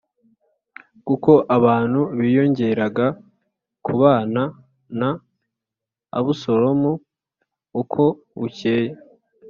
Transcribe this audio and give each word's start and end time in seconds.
kuko 1.07 1.31
abantu 1.57 1.99
biyongeraga 2.17 3.05
kubana 3.85 4.43
na 4.99 5.09
Abusalomu 6.17 6.91
uko 7.81 8.03
bukeye. 8.39 8.89